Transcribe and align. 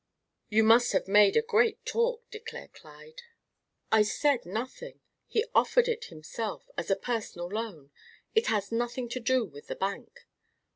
"You 0.49 0.63
must 0.63 0.93
have 0.93 1.07
made 1.07 1.37
a 1.37 1.43
great 1.43 1.85
talk," 1.85 2.27
declared 2.31 2.73
Clyde. 2.73 3.21
"I 3.91 4.01
said 4.01 4.47
nothing. 4.47 4.99
He 5.27 5.45
offered 5.53 5.87
it 5.87 6.05
himself, 6.05 6.71
as 6.75 6.89
a 6.89 6.95
personal 6.95 7.47
loan. 7.47 7.91
It 8.33 8.47
has 8.47 8.71
nothing 8.71 9.09
to 9.09 9.19
do 9.19 9.45
with 9.45 9.67
the 9.67 9.75
bank." 9.75 10.25